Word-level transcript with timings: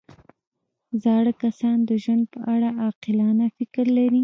زاړه 1.03 1.33
کسان 1.43 1.77
د 1.89 1.91
ژوند 2.03 2.23
په 2.33 2.39
اړه 2.53 2.69
عاقلانه 2.81 3.45
فکر 3.57 3.85
لري 3.99 4.19